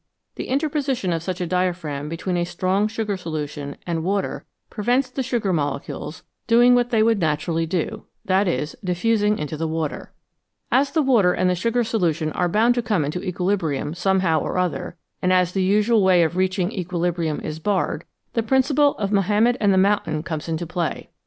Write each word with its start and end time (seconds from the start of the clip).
The 0.33 0.47
interposition 0.47 1.13
of 1.13 1.21
such 1.21 1.39
a 1.41 1.45
diaphragm 1.45 2.09
between 2.09 2.35
a 2.35 2.43
strong 2.43 2.87
sugar 2.87 3.15
solution 3.15 3.77
and 3.85 4.03
water 4.03 4.45
prevents 4.71 5.11
the 5.11 5.21
sugar 5.21 5.53
molecules 5.53 6.23
doing 6.47 6.73
what 6.73 6.89
they 6.89 7.03
would 7.03 7.19
304 7.19 7.29
FACTS 7.31 7.47
ABOUT 7.47 7.51
SOLUTIONS 7.51 7.99
naturally 7.99 7.99
do 7.99 8.05
that 8.25 8.47
is, 8.47 8.75
diffusing 8.83 9.37
into 9.37 9.55
the 9.55 9.67
water. 9.67 10.11
As 10.71 10.89
the 10.89 11.03
water 11.03 11.33
and 11.33 11.51
the 11.51 11.53
sugar 11.53 11.83
solution 11.83 12.31
are 12.31 12.49
bound 12.49 12.73
to 12.73 12.81
come 12.81 13.05
into 13.05 13.19
equili 13.19 13.55
brium 13.59 13.95
somehow 13.95 14.39
or 14.39 14.57
other, 14.57 14.97
and 15.21 15.31
as 15.31 15.51
the 15.51 15.61
usual 15.61 16.01
way 16.01 16.23
of 16.23 16.35
reaching 16.35 16.71
equilibrium 16.71 17.39
is 17.41 17.59
barred, 17.59 18.03
the 18.33 18.41
principle 18.41 18.97
of 18.97 19.11
Mahomet 19.11 19.55
and 19.59 19.71
the 19.71 19.77
mountain 19.77 20.23
comes 20.23 20.49
into 20.49 20.65
play. 20.65 21.11